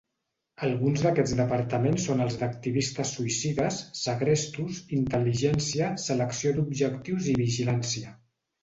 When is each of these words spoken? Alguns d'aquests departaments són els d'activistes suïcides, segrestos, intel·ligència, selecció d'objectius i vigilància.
Alguns 0.67 1.03
d'aquests 1.07 1.33
departaments 1.41 2.07
són 2.09 2.23
els 2.25 2.39
d'activistes 2.39 3.11
suïcides, 3.19 3.79
segrestos, 4.01 4.83
intel·ligència, 5.01 5.95
selecció 6.09 6.57
d'objectius 6.59 7.31
i 7.37 7.41
vigilància. 7.47 8.19